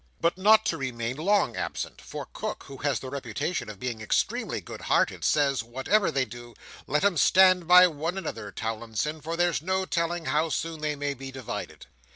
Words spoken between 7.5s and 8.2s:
by one